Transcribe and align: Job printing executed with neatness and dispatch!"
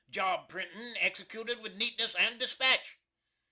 Job 0.09 0.49
printing 0.49 0.97
executed 0.97 1.59
with 1.59 1.75
neatness 1.75 2.15
and 2.15 2.39
dispatch!" 2.39 2.97